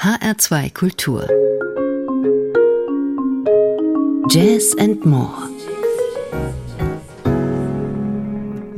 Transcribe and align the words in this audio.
HR2 0.00 0.72
Kultur. 0.74 1.26
Jazz 4.30 4.72
and 4.78 5.04
More 5.04 5.57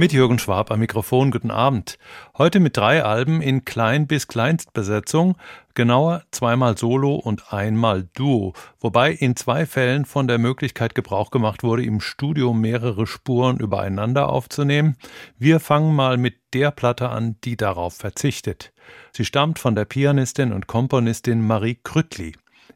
Mit 0.00 0.14
Jürgen 0.14 0.38
Schwab 0.38 0.70
am 0.70 0.80
Mikrofon, 0.80 1.30
guten 1.30 1.50
Abend. 1.50 1.98
Heute 2.38 2.58
mit 2.58 2.74
drei 2.78 3.04
Alben 3.04 3.42
in 3.42 3.66
Klein- 3.66 4.06
bis 4.06 4.28
Kleinstbesetzung, 4.28 5.36
genauer 5.74 6.22
zweimal 6.30 6.78
Solo 6.78 7.16
und 7.16 7.52
einmal 7.52 8.08
Duo, 8.14 8.54
wobei 8.80 9.12
in 9.12 9.36
zwei 9.36 9.66
Fällen 9.66 10.06
von 10.06 10.26
der 10.26 10.38
Möglichkeit 10.38 10.94
Gebrauch 10.94 11.30
gemacht 11.30 11.62
wurde, 11.62 11.84
im 11.84 12.00
Studio 12.00 12.54
mehrere 12.54 13.06
Spuren 13.06 13.58
übereinander 13.58 14.30
aufzunehmen. 14.30 14.96
Wir 15.36 15.60
fangen 15.60 15.94
mal 15.94 16.16
mit 16.16 16.36
der 16.54 16.70
Platte 16.70 17.10
an, 17.10 17.36
die 17.44 17.58
darauf 17.58 17.94
verzichtet. 17.94 18.72
Sie 19.12 19.26
stammt 19.26 19.58
von 19.58 19.74
der 19.74 19.84
Pianistin 19.84 20.54
und 20.54 20.66
Komponistin 20.66 21.46
Marie 21.46 21.78
Krüttli. 21.84 22.32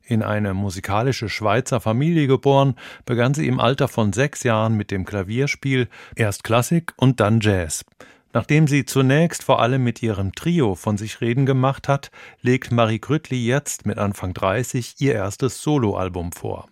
In 0.06 0.22
eine 0.22 0.52
musikalische 0.52 1.28
Schweizer 1.28 1.80
Familie 1.80 2.26
geboren, 2.26 2.74
begann 3.06 3.32
sie 3.32 3.46
im 3.46 3.58
Alter 3.58 3.88
von 3.88 4.12
sechs 4.12 4.42
Jahren 4.42 4.76
mit 4.76 4.90
dem 4.90 5.04
Klavierspiel, 5.04 5.88
erst 6.14 6.44
Klassik 6.44 6.92
und 6.96 7.20
dann 7.20 7.40
Jazz. 7.40 7.84
Nachdem 8.34 8.66
sie 8.66 8.84
zunächst 8.84 9.44
vor 9.44 9.62
allem 9.62 9.84
mit 9.84 10.02
ihrem 10.02 10.32
Trio 10.32 10.74
von 10.74 10.98
sich 10.98 11.20
reden 11.20 11.46
gemacht 11.46 11.88
hat, 11.88 12.10
legt 12.42 12.72
Marie 12.72 12.98
Grüttli 12.98 13.46
jetzt 13.46 13.86
mit 13.86 13.96
Anfang 13.96 14.34
30 14.34 14.96
ihr 14.98 15.14
erstes 15.14 15.62
Soloalbum 15.62 16.32
vor. 16.32 16.68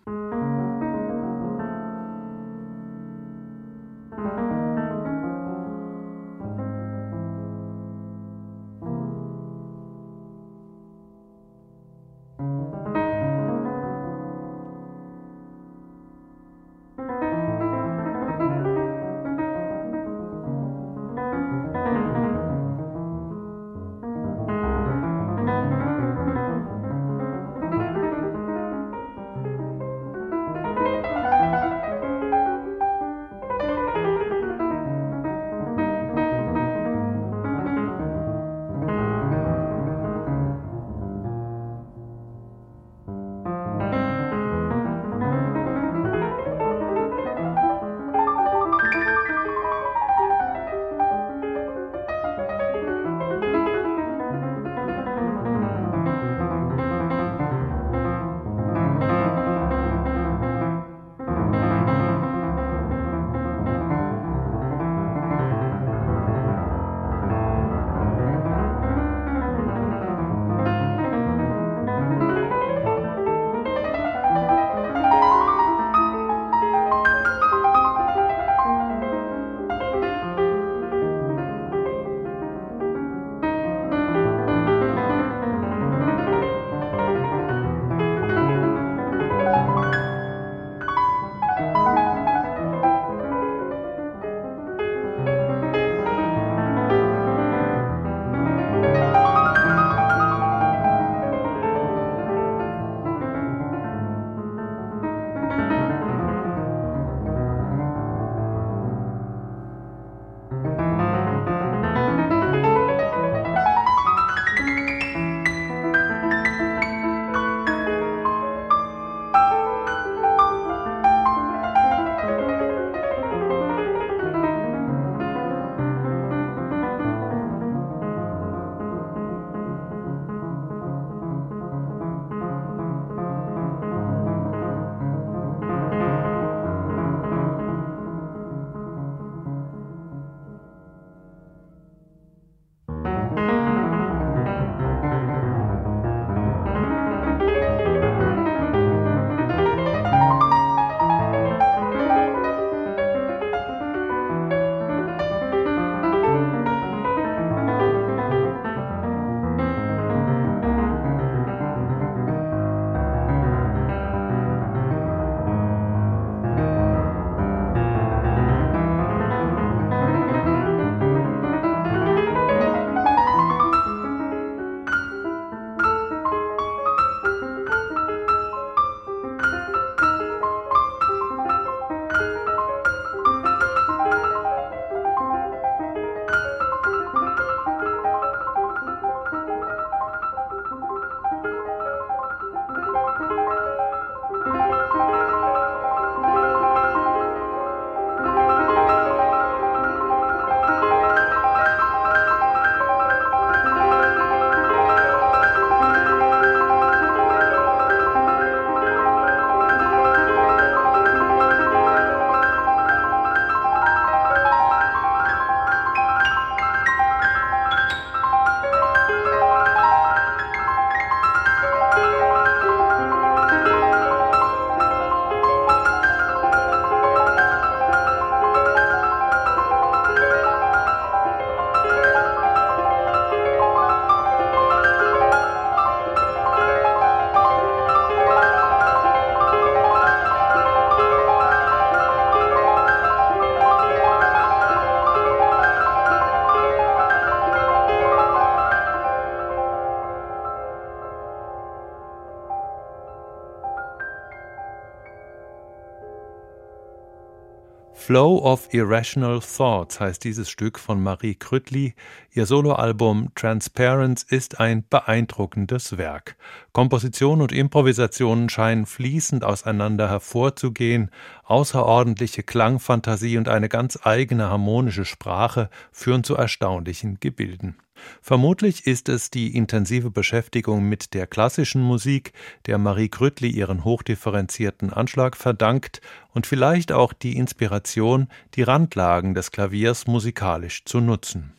Flow 258.05 258.39
of 258.39 258.67
Irrational 258.73 259.39
Thoughts 259.39 260.01
heißt 260.01 260.25
dieses 260.25 260.49
Stück 260.49 260.77
von 260.77 261.01
Marie 261.01 261.35
Krüttli. 261.35 261.93
Ihr 262.33 262.45
Soloalbum 262.45 263.29
Transparence 263.33 264.23
ist 264.23 264.59
ein 264.59 264.83
beeindruckendes 264.89 265.97
Werk. 265.97 266.35
Komposition 266.73 267.39
und 267.39 267.53
Improvisation 267.53 268.49
scheinen 268.49 268.85
fließend 268.85 269.45
auseinander 269.45 270.09
hervorzugehen. 270.09 271.11
Außerordentliche 271.45 272.43
Klangfantasie 272.43 273.37
und 273.37 273.47
eine 273.47 273.69
ganz 273.69 273.97
eigene 274.03 274.49
harmonische 274.49 275.05
Sprache 275.05 275.69
führen 275.93 276.25
zu 276.25 276.35
erstaunlichen 276.35 277.21
Gebilden. 277.21 277.77
Vermutlich 278.21 278.87
ist 278.87 279.09
es 279.09 279.29
die 279.29 279.55
intensive 279.55 280.11
Beschäftigung 280.11 280.83
mit 280.87 281.13
der 281.13 281.27
klassischen 281.27 281.81
Musik, 281.81 282.33
der 282.65 282.77
Marie 282.77 283.09
Grüttli 283.09 283.49
ihren 283.49 283.83
hochdifferenzierten 283.83 284.91
Anschlag 284.91 285.37
verdankt 285.37 286.01
und 286.33 286.47
vielleicht 286.47 286.91
auch 286.91 287.13
die 287.13 287.37
Inspiration, 287.37 288.27
die 288.55 288.63
Randlagen 288.63 289.33
des 289.33 289.51
Klaviers 289.51 290.07
musikalisch 290.07 290.85
zu 290.85 290.99
nutzen. 290.99 291.53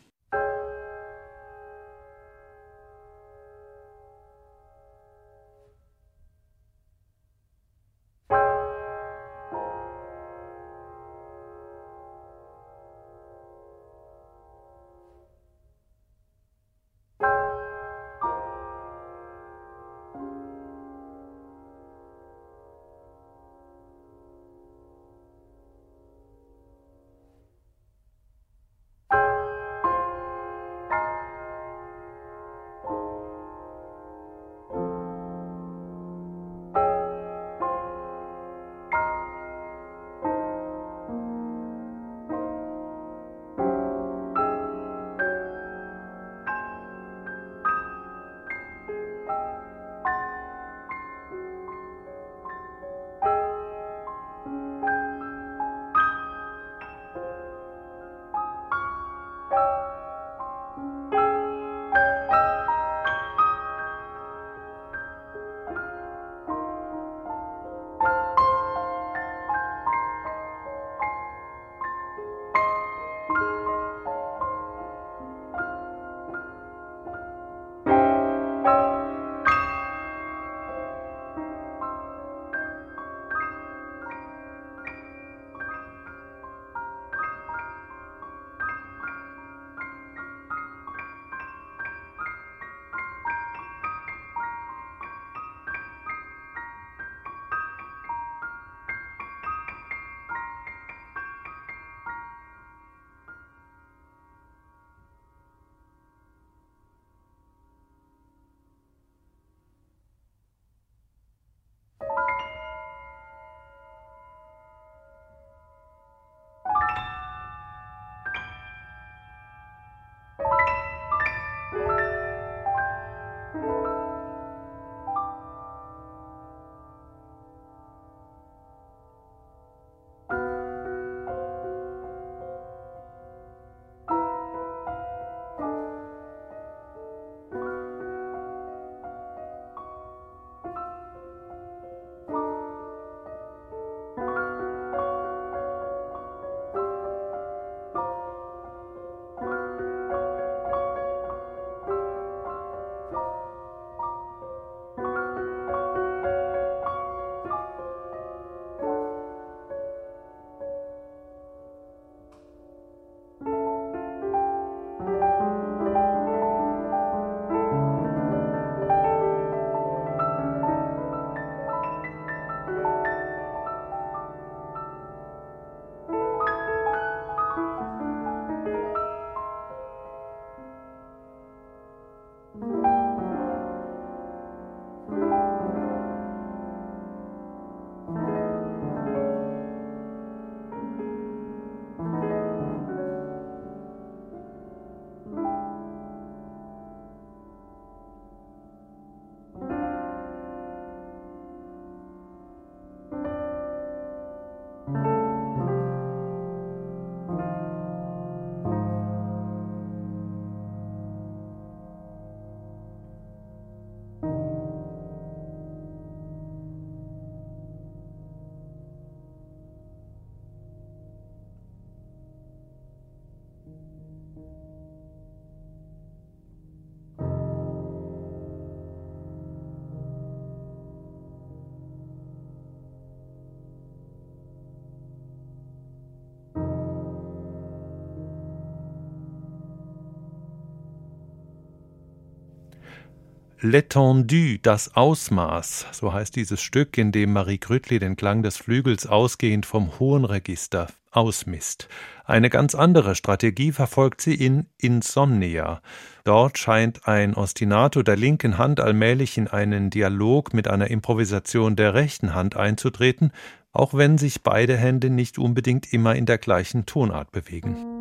L'étendue, 243.64 244.58
das 244.60 244.94
Ausmaß, 244.94 245.86
so 245.90 246.12
heißt 246.12 246.36
dieses 246.36 246.60
Stück, 246.60 246.98
in 246.98 247.12
dem 247.12 247.32
Marie 247.32 247.56
Grüttli 247.56 247.98
den 247.98 248.14
Klang 248.14 248.42
des 248.42 248.58
Flügels 248.58 249.06
ausgehend 249.06 249.64
vom 249.64 249.98
hohen 249.98 250.26
Register 250.26 250.88
ausmisst. 251.12 251.88
Eine 252.26 252.50
ganz 252.50 252.74
andere 252.74 253.14
Strategie 253.14 253.72
verfolgt 253.72 254.20
sie 254.20 254.34
in 254.34 254.66
Insomnia. 254.76 255.80
Dort 256.24 256.58
scheint 256.58 257.08
ein 257.08 257.32
Ostinato 257.32 258.02
der 258.02 258.16
linken 258.16 258.58
Hand 258.58 258.80
allmählich 258.80 259.38
in 259.38 259.48
einen 259.48 259.88
Dialog 259.88 260.52
mit 260.52 260.68
einer 260.68 260.90
Improvisation 260.90 261.74
der 261.74 261.94
rechten 261.94 262.34
Hand 262.34 262.56
einzutreten, 262.56 263.32
auch 263.72 263.94
wenn 263.94 264.18
sich 264.18 264.42
beide 264.42 264.76
Hände 264.76 265.08
nicht 265.08 265.38
unbedingt 265.38 265.90
immer 265.90 266.14
in 266.14 266.26
der 266.26 266.36
gleichen 266.36 266.84
Tonart 266.84 267.32
bewegen. 267.32 267.93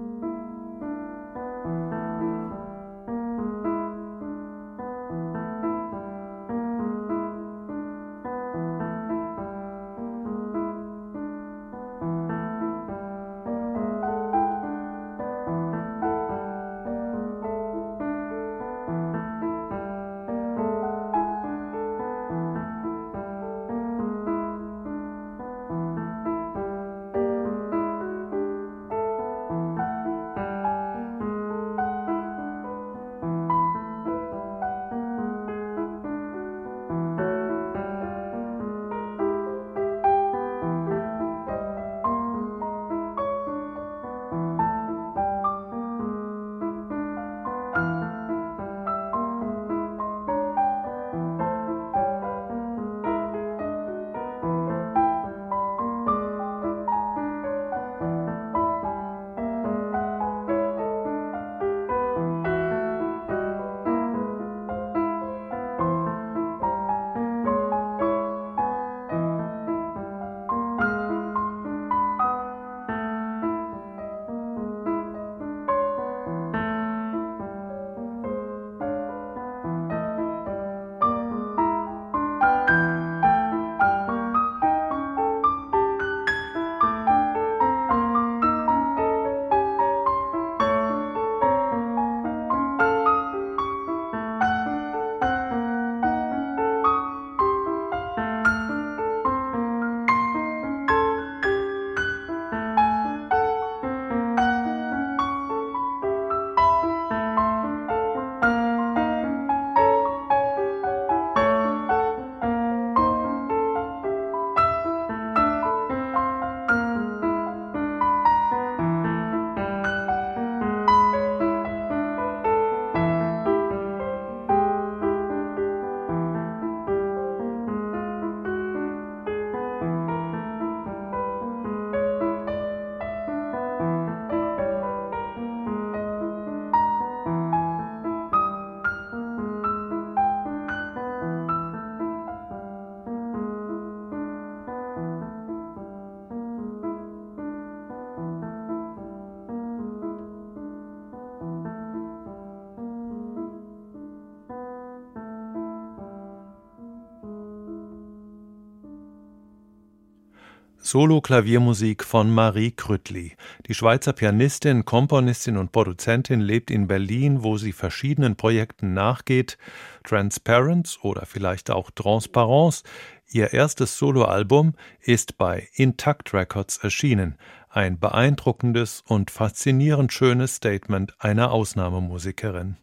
Solo-Klaviermusik 160.94 162.04
von 162.04 162.30
Marie 162.30 162.70
Krüttli. 162.70 163.36
Die 163.66 163.74
Schweizer 163.74 164.14
Pianistin, 164.14 164.86
Komponistin 164.86 165.58
und 165.58 165.72
Produzentin 165.72 166.40
lebt 166.40 166.70
in 166.70 166.86
Berlin, 166.86 167.42
wo 167.42 167.58
sie 167.58 167.72
verschiedenen 167.72 168.36
Projekten 168.36 168.94
nachgeht. 168.94 169.58
Transparence 170.04 171.00
oder 171.02 171.26
vielleicht 171.26 171.72
auch 171.72 171.90
Transparence. 171.90 172.84
Ihr 173.28 173.54
erstes 173.54 173.98
Soloalbum 173.98 174.76
ist 175.02 175.40
bei 175.40 175.68
Intact 175.74 176.32
Records 176.32 176.78
erschienen. 176.78 177.40
Ein 177.70 177.98
beeindruckendes 177.98 179.04
und 179.08 179.32
faszinierend 179.32 180.14
schönes 180.14 180.58
Statement 180.58 181.16
einer 181.18 181.54
Ausnahmemusikerin. 181.54 182.78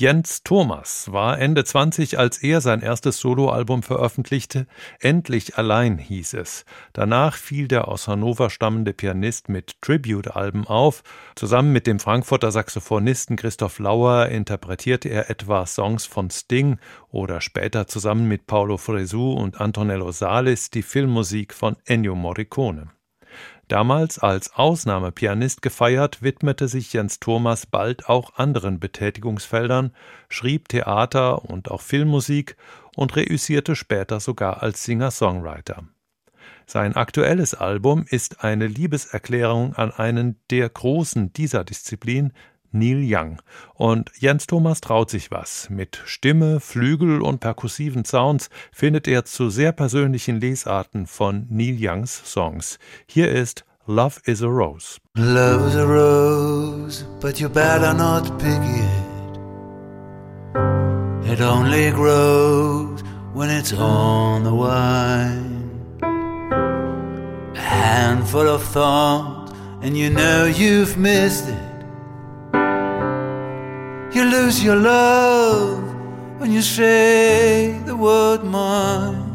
Jens 0.00 0.42
Thomas 0.44 1.12
war 1.12 1.38
Ende 1.38 1.62
20, 1.62 2.18
als 2.18 2.38
er 2.38 2.62
sein 2.62 2.80
erstes 2.80 3.18
Soloalbum 3.18 3.82
veröffentlichte. 3.82 4.66
Endlich 4.98 5.58
allein 5.58 5.98
hieß 5.98 6.32
es. 6.32 6.64
Danach 6.94 7.36
fiel 7.36 7.68
der 7.68 7.86
aus 7.86 8.08
Hannover 8.08 8.48
stammende 8.48 8.94
Pianist 8.94 9.50
mit 9.50 9.74
Tribute-Alben 9.82 10.66
auf. 10.66 11.02
Zusammen 11.34 11.74
mit 11.74 11.86
dem 11.86 12.00
Frankfurter 12.00 12.50
Saxophonisten 12.50 13.36
Christoph 13.36 13.78
Lauer 13.78 14.28
interpretierte 14.30 15.10
er 15.10 15.28
etwa 15.28 15.66
Songs 15.66 16.06
von 16.06 16.30
Sting 16.30 16.78
oder 17.10 17.42
später 17.42 17.86
zusammen 17.86 18.26
mit 18.26 18.46
Paolo 18.46 18.78
Fresu 18.78 19.34
und 19.34 19.60
Antonello 19.60 20.12
Salis 20.12 20.70
die 20.70 20.80
Filmmusik 20.80 21.52
von 21.52 21.76
Ennio 21.84 22.14
Morricone. 22.14 22.88
Damals 23.70 24.18
als 24.18 24.52
Ausnahmepianist 24.54 25.62
gefeiert, 25.62 26.22
widmete 26.22 26.66
sich 26.66 26.92
Jens 26.92 27.20
Thomas 27.20 27.66
bald 27.66 28.08
auch 28.08 28.34
anderen 28.34 28.80
Betätigungsfeldern, 28.80 29.94
schrieb 30.28 30.68
Theater 30.68 31.44
und 31.44 31.70
auch 31.70 31.80
Filmmusik 31.80 32.56
und 32.96 33.14
reüssierte 33.14 33.76
später 33.76 34.18
sogar 34.18 34.60
als 34.64 34.82
Singer-Songwriter. 34.82 35.84
Sein 36.66 36.96
aktuelles 36.96 37.54
Album 37.54 38.04
ist 38.08 38.42
eine 38.42 38.66
Liebeserklärung 38.66 39.74
an 39.74 39.92
einen 39.92 40.40
der 40.50 40.68
Großen 40.68 41.32
dieser 41.32 41.62
Disziplin, 41.62 42.32
Neil 42.72 43.02
Young. 43.02 43.40
Und 43.74 44.10
Jens 44.18 44.46
Thomas 44.46 44.80
traut 44.80 45.10
sich 45.10 45.30
was. 45.30 45.68
Mit 45.70 46.00
Stimme, 46.04 46.60
Flügel 46.60 47.22
und 47.22 47.40
perkussiven 47.40 48.04
Sounds 48.04 48.50
findet 48.72 49.08
er 49.08 49.24
zu 49.24 49.50
sehr 49.50 49.72
persönlichen 49.72 50.40
Lesarten 50.40 51.06
von 51.06 51.46
Neil 51.50 51.76
Youngs 51.78 52.22
Songs. 52.24 52.78
Hier 53.06 53.30
ist 53.30 53.64
Love 53.86 54.20
is 54.24 54.42
a 54.42 54.46
Rose. 54.46 54.98
Love 55.16 55.66
is 55.66 55.74
a 55.74 55.84
rose, 55.84 57.04
but 57.20 57.40
you 57.40 57.48
better 57.48 57.92
not 57.92 58.38
pick 58.38 58.60
it. 58.62 59.10
It 61.24 61.40
only 61.40 61.90
grows 61.90 63.02
when 63.34 63.50
it's 63.50 63.72
on 63.72 64.44
the 64.44 64.50
vine. 64.50 65.70
A 67.56 67.58
handful 67.58 68.48
of 68.48 68.62
thorns, 68.62 69.50
and 69.82 69.96
you 69.96 70.10
know 70.10 70.44
you've 70.44 70.96
missed 70.96 71.48
it. 71.48 71.69
You 74.12 74.24
lose 74.24 74.64
your 74.64 74.74
love 74.74 75.84
when 76.40 76.50
you 76.50 76.62
say 76.62 77.78
the 77.86 77.94
word 77.94 78.42
mine. 78.42 79.28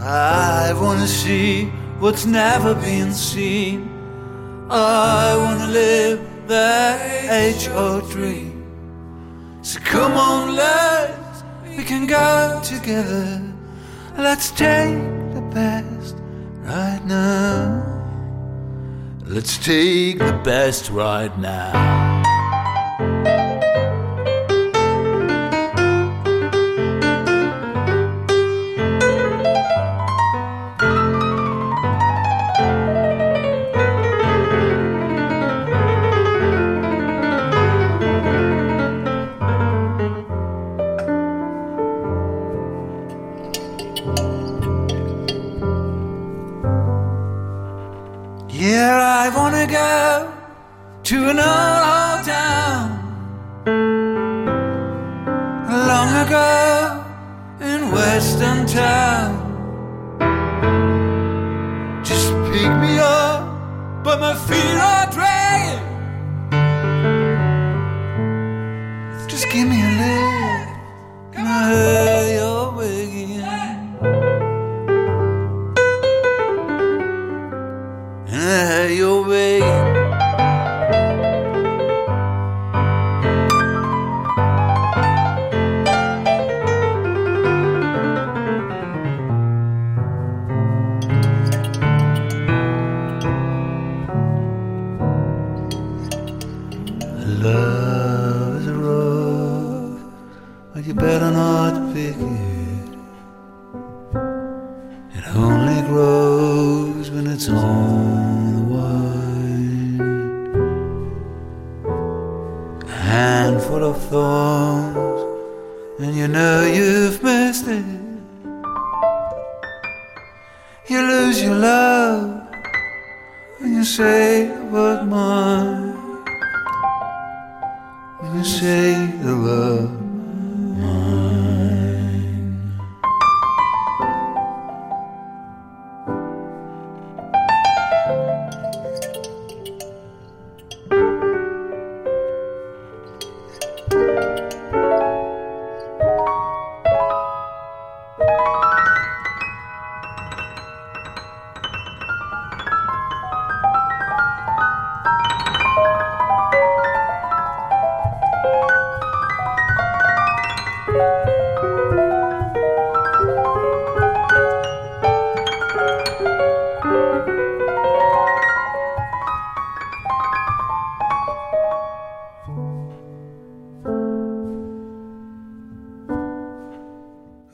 I 0.00 0.72
wanna 0.74 1.06
see 1.06 1.66
what's 2.00 2.24
never 2.24 2.74
been 2.74 3.12
seen. 3.12 3.90
I 4.70 5.36
wanna 5.36 5.66
live 5.66 6.31
that 6.48 7.00
age 7.30 7.68
old 7.68 8.10
dream. 8.10 8.58
So 9.62 9.80
come 9.80 10.12
on, 10.12 10.54
let's 10.56 11.22
we 11.76 11.84
can 11.84 12.06
go 12.06 12.60
together. 12.62 13.42
Let's 14.16 14.50
take 14.50 14.98
the 15.34 15.42
best 15.54 16.16
right 16.62 17.00
now. 17.06 17.82
Let's 19.24 19.56
take 19.56 20.18
the 20.18 20.38
best 20.44 20.90
right 20.90 21.36
now. 21.38 22.11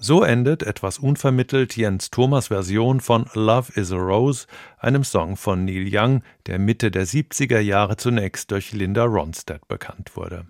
So 0.09 0.23
endet 0.23 0.63
etwas 0.63 0.99
unvermittelt 0.99 1.77
Jens 1.77 2.11
Thomas 2.11 2.47
Version 2.47 3.01
von 3.01 3.27
Love 3.35 3.79
is 3.79 3.93
a 3.93 3.97
Rose, 3.97 4.47
einem 4.79 5.05
Song 5.05 5.37
von 5.37 5.67
Neil 5.67 5.87
Young, 5.87 6.23
der 6.47 6.59
Mitte 6.59 6.91
der 6.91 7.07
70er 7.07 7.59
Jahre 7.59 7.99
zunächst 7.99 8.51
durch 8.51 8.73
Linda 8.73 9.05
Ronstadt 9.05 9.69
bekannt 9.69 10.17
wurde. 10.17 10.47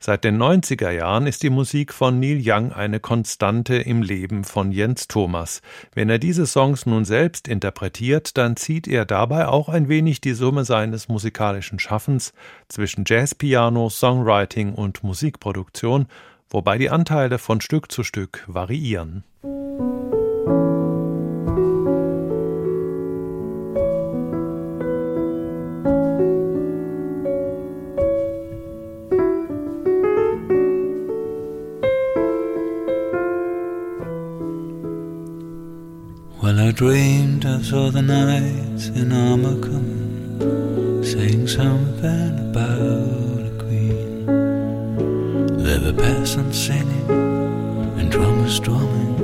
Seit 0.00 0.24
den 0.24 0.42
90er 0.42 0.90
Jahren 0.90 1.26
ist 1.26 1.42
die 1.42 1.50
Musik 1.50 1.92
von 1.92 2.18
Neil 2.18 2.40
Young 2.42 2.72
eine 2.72 2.98
Konstante 2.98 3.76
im 3.76 4.00
Leben 4.00 4.42
von 4.42 4.72
Jens 4.72 5.06
Thomas. 5.06 5.60
Wenn 5.94 6.08
er 6.08 6.18
diese 6.18 6.46
Songs 6.46 6.86
nun 6.86 7.04
selbst 7.04 7.46
interpretiert, 7.46 8.38
dann 8.38 8.56
zieht 8.56 8.88
er 8.88 9.04
dabei 9.04 9.48
auch 9.48 9.68
ein 9.68 9.90
wenig 9.90 10.22
die 10.22 10.32
Summe 10.32 10.64
seines 10.64 11.08
musikalischen 11.08 11.78
Schaffens 11.78 12.32
zwischen 12.68 13.04
Jazzpiano, 13.06 13.90
Songwriting 13.90 14.72
und 14.72 15.04
Musikproduktion 15.04 16.06
wobei 16.50 16.78
die 16.78 16.90
Anteile 16.90 17.38
von 17.38 17.60
Stück 17.60 17.90
zu 17.92 18.02
Stück 18.04 18.44
variieren. 18.46 19.24
Well, 36.40 36.60
I 36.60 36.72
dreamed 36.72 37.44
I 37.44 37.60
saw 37.62 37.90
the 37.90 38.00
knights 38.00 38.88
in 38.88 39.12
armor 39.12 39.60
coming, 39.60 41.02
saying 41.04 41.46
something 41.46 42.50
about 42.50 43.27
There 45.78 45.92
were 45.92 46.02
peasants 46.02 46.58
singing 46.58 47.08
and 47.98 48.10
drummers 48.10 48.58
drumming, 48.58 49.14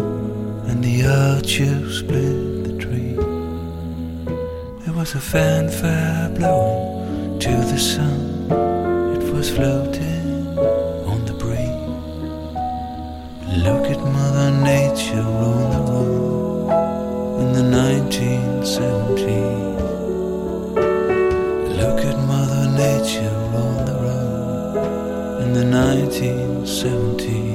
and 0.69 0.85
the 0.85 1.05
archers 1.05 1.99
split 1.99 2.65
the 2.65 2.77
tree. 2.79 3.17
There 4.85 4.95
was 4.95 5.17
a 5.17 5.21
fanfare 5.21 6.29
blowing 6.37 7.41
to 7.41 7.51
the 7.51 7.77
sun, 7.77 8.47
it 9.17 9.35
was 9.35 9.51
floating 9.51 10.57
on 11.09 11.25
the 11.25 11.33
breeze. 11.33 11.89
Look 13.65 13.91
at 13.91 13.99
Mother 13.99 14.53
Nature 14.53 15.27
on 15.27 15.71
the 15.75 15.81
road 15.91 16.71
in 17.41 17.53
the 17.53 17.65
1970s. 17.77 19.75
Look 21.81 21.99
at 22.05 22.17
Mother 22.29 22.67
Nature 22.79 23.44
the 25.55 25.63
1970s. 25.63 27.54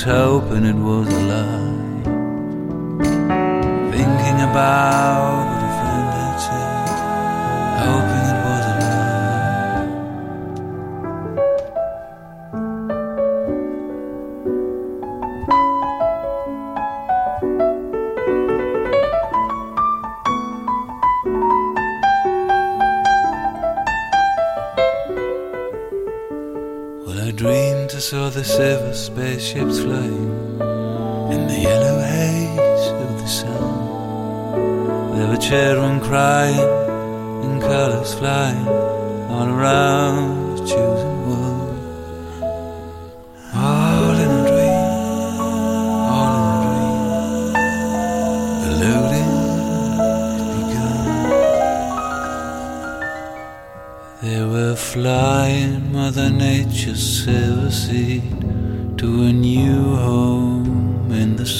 Was 0.00 0.04
hoping 0.04 0.64
it 0.64 0.76
was 0.76 1.09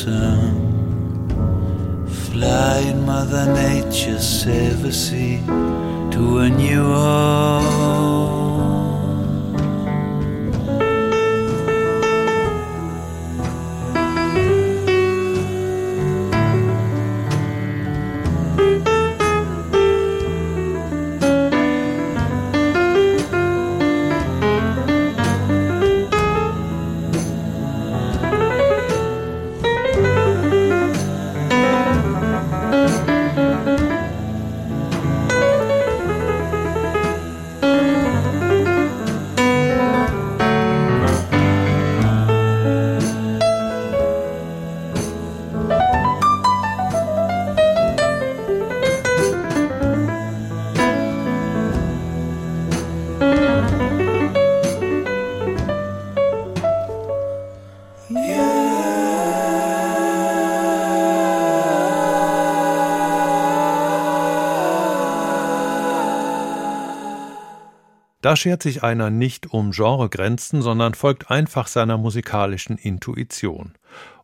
sun. 0.00 0.54
Flying 2.26 3.04
Mother 3.04 3.44
Nature's 3.52 4.26
silver 4.42 4.92
seed 4.92 5.46
to 6.12 6.38
a 6.38 6.48
new 6.48 6.84
home. 6.84 8.19
Da 68.20 68.36
schert 68.36 68.62
sich 68.62 68.82
einer 68.82 69.08
nicht 69.08 69.52
um 69.52 69.70
Genregrenzen, 69.70 70.60
sondern 70.60 70.94
folgt 70.94 71.30
einfach 71.30 71.66
seiner 71.68 71.96
musikalischen 71.96 72.76
Intuition. 72.76 73.72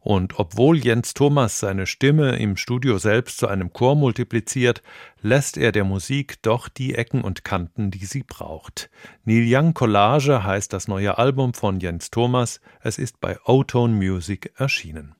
Und 0.00 0.38
obwohl 0.38 0.76
Jens 0.76 1.14
Thomas 1.14 1.58
seine 1.58 1.86
Stimme 1.86 2.36
im 2.36 2.56
Studio 2.56 2.98
selbst 2.98 3.38
zu 3.38 3.48
einem 3.48 3.72
Chor 3.72 3.96
multipliziert, 3.96 4.82
lässt 5.20 5.56
er 5.56 5.72
der 5.72 5.82
Musik 5.82 6.40
doch 6.42 6.68
die 6.68 6.94
Ecken 6.94 7.22
und 7.22 7.42
Kanten, 7.42 7.90
die 7.90 8.04
sie 8.04 8.22
braucht. 8.22 8.88
Neil 9.24 9.44
Young 9.48 9.74
Collage 9.74 10.44
heißt 10.44 10.72
das 10.72 10.86
neue 10.86 11.18
Album 11.18 11.54
von 11.54 11.80
Jens 11.80 12.10
Thomas. 12.10 12.60
Es 12.82 12.98
ist 12.98 13.18
bei 13.18 13.36
O-Tone 13.46 13.94
Music 13.94 14.52
erschienen. 14.56 15.16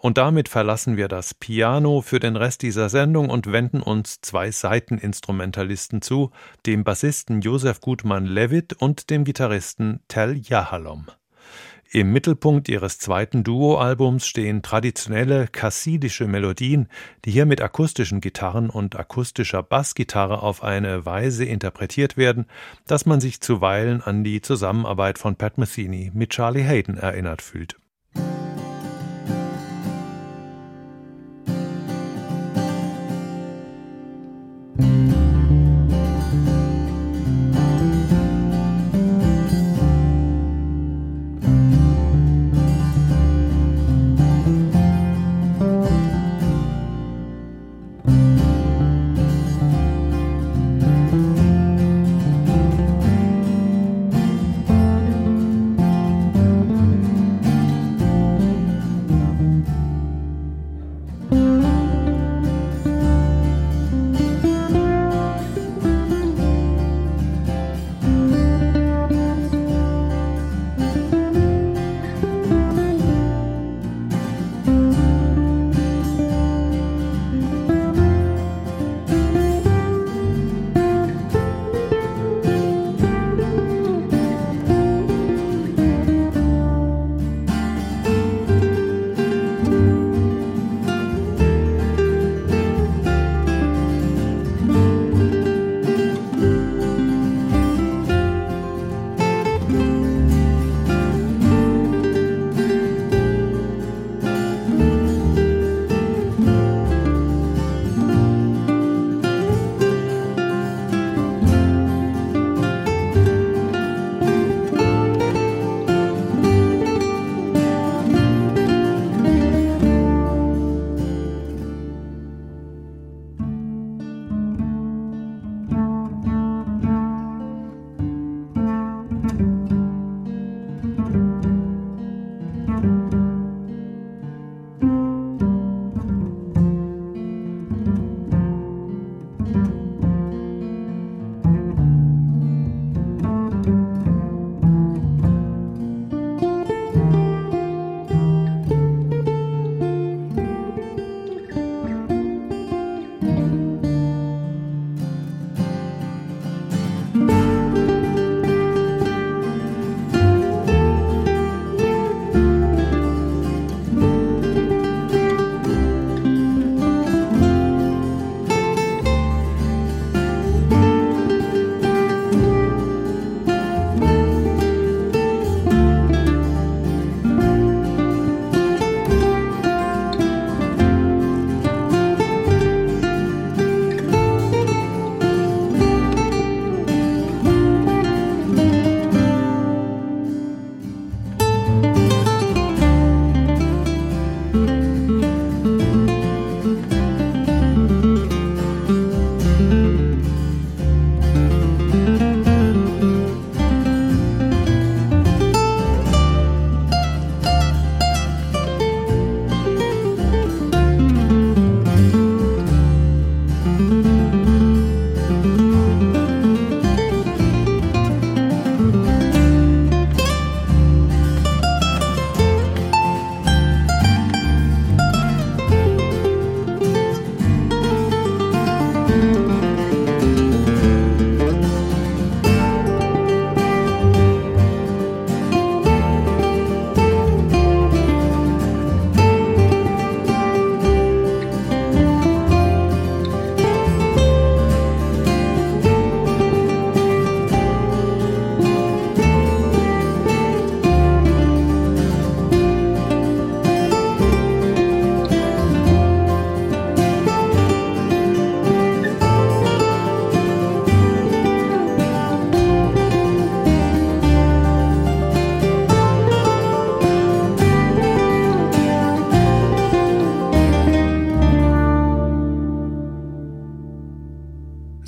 Und 0.00 0.16
damit 0.16 0.48
verlassen 0.48 0.96
wir 0.96 1.08
das 1.08 1.34
Piano 1.34 2.00
für 2.00 2.20
den 2.20 2.36
Rest 2.36 2.62
dieser 2.62 2.88
Sendung 2.88 3.28
und 3.28 3.52
wenden 3.52 3.82
uns 3.82 4.22
zwei 4.22 4.50
Saiteninstrumentalisten 4.50 6.00
zu, 6.00 6.30
dem 6.64 6.84
Bassisten 6.84 7.42
Josef 7.42 7.82
Gutmann-Levitt 7.82 8.72
und 8.72 9.10
dem 9.10 9.24
Gitarristen 9.24 10.00
Tel 10.08 10.38
Yahalom. 10.38 11.08
Im 11.92 12.12
Mittelpunkt 12.12 12.70
ihres 12.70 12.98
zweiten 12.98 13.44
Duoalbums 13.44 14.26
stehen 14.26 14.62
traditionelle 14.62 15.48
kassidische 15.48 16.26
Melodien, 16.26 16.88
die 17.26 17.32
hier 17.32 17.44
mit 17.44 17.60
akustischen 17.60 18.22
Gitarren 18.22 18.70
und 18.70 18.98
akustischer 18.98 19.62
Bassgitarre 19.62 20.42
auf 20.42 20.62
eine 20.62 21.04
Weise 21.04 21.44
interpretiert 21.44 22.16
werden, 22.16 22.46
dass 22.86 23.04
man 23.04 23.20
sich 23.20 23.42
zuweilen 23.42 24.00
an 24.00 24.24
die 24.24 24.40
Zusammenarbeit 24.40 25.18
von 25.18 25.36
Pat 25.36 25.58
Metheny 25.58 26.10
mit 26.14 26.30
Charlie 26.30 26.62
Hayden 26.62 26.96
erinnert 26.96 27.42
fühlt. 27.42 27.76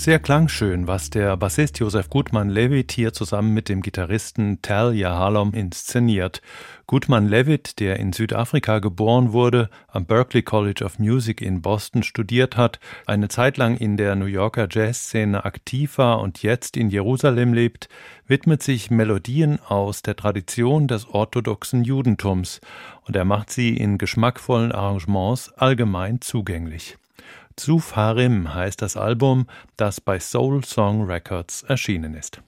Sehr 0.02 0.18
klangschön, 0.18 0.88
was 0.88 1.10
der 1.10 1.36
Bassist 1.36 1.78
Josef 1.78 2.10
Gutmann-Levitt 2.10 2.90
hier 2.90 3.12
zusammen 3.12 3.54
mit 3.54 3.68
dem 3.68 3.82
Gitarristen 3.82 4.60
Tal 4.60 4.96
Yahalom 4.96 5.54
inszeniert. 5.54 6.42
Gutmann-Levitt, 6.88 7.78
der 7.78 8.00
in 8.00 8.12
Südafrika 8.12 8.80
geboren 8.80 9.32
wurde, 9.32 9.70
am 9.86 10.04
Berklee 10.04 10.42
College 10.42 10.84
of 10.84 10.98
Music 10.98 11.40
in 11.40 11.62
Boston 11.62 12.02
studiert 12.02 12.56
hat, 12.56 12.80
eine 13.06 13.28
Zeit 13.28 13.58
lang 13.58 13.76
in 13.76 13.96
der 13.96 14.16
New 14.16 14.26
Yorker 14.26 14.66
Jazzszene 14.68 15.44
aktiv 15.44 15.98
war 15.98 16.18
und 16.18 16.42
jetzt 16.42 16.76
in 16.76 16.90
Jerusalem 16.90 17.54
lebt, 17.54 17.88
widmet 18.26 18.60
sich 18.60 18.90
Melodien 18.90 19.60
aus 19.68 20.02
der 20.02 20.16
Tradition 20.16 20.88
des 20.88 21.06
orthodoxen 21.06 21.84
Judentums 21.84 22.60
und 23.02 23.14
er 23.14 23.24
macht 23.24 23.50
sie 23.50 23.76
in 23.76 23.98
geschmackvollen 23.98 24.72
Arrangements 24.72 25.52
allgemein 25.52 26.20
zugänglich. 26.20 26.98
Zufarim 27.56 28.54
heißt 28.54 28.82
das 28.82 28.96
Album, 28.96 29.46
das 29.76 30.00
bei 30.00 30.18
Soul 30.20 30.64
Song 30.64 31.04
Records 31.04 31.62
erschienen 31.62 32.14
ist. 32.14 32.42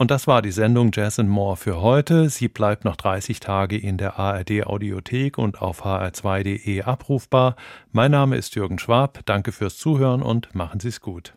Und 0.00 0.10
das 0.10 0.26
war 0.26 0.40
die 0.40 0.50
Sendung 0.50 0.92
Jazz 0.94 1.18
and 1.18 1.28
More 1.28 1.58
für 1.58 1.82
heute. 1.82 2.30
Sie 2.30 2.48
bleibt 2.48 2.86
noch 2.86 2.96
30 2.96 3.38
Tage 3.38 3.76
in 3.76 3.98
der 3.98 4.18
ARD 4.18 4.64
Audiothek 4.64 5.36
und 5.36 5.60
auf 5.60 5.84
hr2.de 5.84 6.82
abrufbar. 6.82 7.54
Mein 7.92 8.12
Name 8.12 8.36
ist 8.36 8.54
Jürgen 8.54 8.78
Schwab. 8.78 9.20
Danke 9.26 9.52
fürs 9.52 9.76
Zuhören 9.76 10.22
und 10.22 10.54
machen 10.54 10.80
Sie 10.80 10.88
es 10.88 11.02
gut. 11.02 11.34